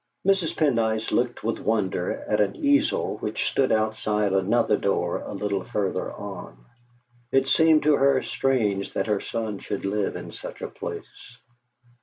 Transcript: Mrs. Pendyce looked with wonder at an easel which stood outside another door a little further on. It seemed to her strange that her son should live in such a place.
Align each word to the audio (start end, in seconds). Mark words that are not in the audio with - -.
Mrs. 0.27 0.55
Pendyce 0.55 1.11
looked 1.11 1.43
with 1.43 1.59
wonder 1.59 2.23
at 2.27 2.41
an 2.41 2.55
easel 2.55 3.17
which 3.19 3.45
stood 3.47 3.71
outside 3.71 4.33
another 4.33 4.75
door 4.75 5.19
a 5.19 5.31
little 5.31 5.63
further 5.63 6.11
on. 6.13 6.57
It 7.31 7.47
seemed 7.47 7.83
to 7.83 7.93
her 7.97 8.23
strange 8.23 8.93
that 8.93 9.05
her 9.05 9.21
son 9.21 9.59
should 9.59 9.85
live 9.85 10.15
in 10.15 10.31
such 10.31 10.63
a 10.63 10.69
place. 10.69 11.37